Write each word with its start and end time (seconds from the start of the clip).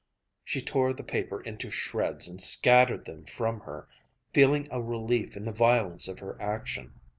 She 0.43 0.63
tore 0.63 0.93
the 0.93 1.03
paper 1.03 1.41
into 1.43 1.69
shreds 1.69 2.27
and 2.27 2.41
scattered 2.41 3.05
them 3.05 3.23
from 3.23 3.59
her, 3.59 3.87
feeling 4.33 4.67
a 4.71 4.81
relief 4.81 5.37
in 5.37 5.45
the 5.45 5.51
violence 5.51 6.07
of 6.07 6.17
her 6.17 6.41
action. 6.41 6.99